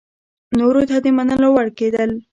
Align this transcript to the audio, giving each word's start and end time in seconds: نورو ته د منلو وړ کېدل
نورو 0.59 0.81
ته 0.89 0.97
د 1.03 1.07
منلو 1.17 1.49
وړ 1.55 1.67
کېدل 1.77 2.11